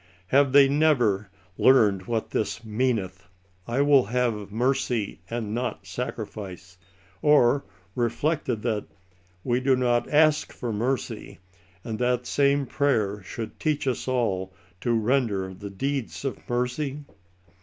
Have 0.29 0.51
they 0.51 0.67
never" 0.67 1.29
learned 1.59 2.07
what 2.07 2.31
this 2.31 2.63
meaneth, 2.65 3.27
I 3.67 3.81
will 3.81 4.05
have 4.05 4.51
mercy 4.51 5.19
and 5.29 5.53
not 5.53 5.85
sacrifice?"— 5.85 6.75
or 7.21 7.65
reflected 7.93 8.63
that 8.63 8.87
cc 8.89 8.93
we 9.43 9.59
do 9.59 9.75
a8k 9.75 10.51
for 10.53 10.73
mercy, 10.73 11.37
And 11.83 11.99
that 11.99 12.25
same 12.25 12.65
prayer 12.65 13.21
should 13.21 13.59
teach 13.59 13.85
us 13.87 14.07
all 14.07 14.55
to 14.79 14.91
render 14.99 15.53
The 15.53 15.69
deeds 15.69 16.25
of 16.25 16.49
mercy 16.49 17.03